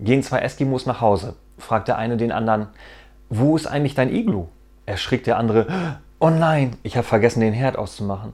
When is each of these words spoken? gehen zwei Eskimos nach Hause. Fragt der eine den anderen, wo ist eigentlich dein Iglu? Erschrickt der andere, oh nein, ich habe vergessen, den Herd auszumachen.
gehen 0.00 0.22
zwei 0.22 0.40
Eskimos 0.40 0.86
nach 0.86 1.00
Hause. 1.00 1.36
Fragt 1.58 1.88
der 1.88 1.98
eine 1.98 2.16
den 2.16 2.32
anderen, 2.32 2.68
wo 3.28 3.56
ist 3.56 3.66
eigentlich 3.66 3.94
dein 3.94 4.12
Iglu? 4.12 4.46
Erschrickt 4.86 5.26
der 5.26 5.38
andere, 5.38 5.66
oh 6.18 6.30
nein, 6.30 6.76
ich 6.82 6.96
habe 6.96 7.06
vergessen, 7.06 7.40
den 7.40 7.52
Herd 7.52 7.76
auszumachen. 7.76 8.32